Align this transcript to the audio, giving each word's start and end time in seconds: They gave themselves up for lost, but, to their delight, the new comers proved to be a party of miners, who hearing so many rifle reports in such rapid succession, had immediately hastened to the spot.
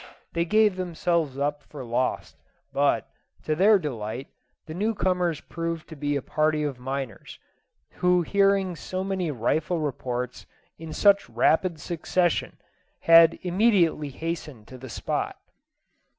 They 0.33 0.45
gave 0.45 0.77
themselves 0.77 1.37
up 1.37 1.61
for 1.61 1.85
lost, 1.85 2.35
but, 2.73 3.07
to 3.43 3.55
their 3.55 3.77
delight, 3.77 4.29
the 4.65 4.73
new 4.73 4.95
comers 4.95 5.41
proved 5.41 5.87
to 5.89 5.95
be 5.95 6.15
a 6.15 6.23
party 6.23 6.63
of 6.63 6.79
miners, 6.79 7.37
who 8.01 8.23
hearing 8.23 8.75
so 8.75 9.03
many 9.03 9.29
rifle 9.29 9.79
reports 9.79 10.47
in 10.79 10.91
such 10.91 11.29
rapid 11.29 11.79
succession, 11.79 12.57
had 13.01 13.37
immediately 13.43 14.09
hastened 14.09 14.67
to 14.69 14.79
the 14.79 14.89
spot. 14.89 15.37